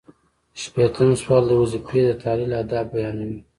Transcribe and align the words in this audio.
شپیتم 0.61 1.09
سوال 1.21 1.43
د 1.47 1.51
وظیفې 1.61 1.99
د 2.05 2.11
تحلیل 2.23 2.51
اهداف 2.55 2.85
بیانوي. 2.93 3.39